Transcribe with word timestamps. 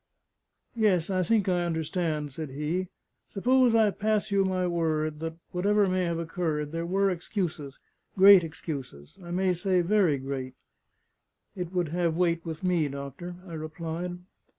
"Yes; 0.75 1.11
I 1.11 1.21
think 1.21 1.47
I 1.47 1.63
understand," 1.63 2.31
said 2.31 2.49
he. 2.49 2.87
"Suppose 3.27 3.75
I 3.75 3.91
pass 3.91 4.31
you 4.31 4.43
my 4.43 4.65
word 4.65 5.19
that, 5.19 5.35
whatever 5.51 5.85
may 5.87 6.05
have 6.05 6.17
occurred, 6.17 6.71
there 6.71 6.87
were 6.87 7.11
excuses 7.11 7.77
great 8.17 8.43
excuses 8.43 9.19
I 9.23 9.29
may 9.29 9.53
say, 9.53 9.81
very 9.81 10.17
great?" 10.17 10.55
"It 11.55 11.71
would 11.71 11.89
have 11.89 12.17
weight 12.17 12.43
with 12.43 12.63
me, 12.63 12.87
doctor," 12.87 13.35
I 13.45 13.53
replied. 13.53 14.17